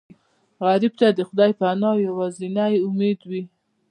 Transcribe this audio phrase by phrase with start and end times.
[0.65, 3.43] غریب ته د خدای پناه یوازینی امید وي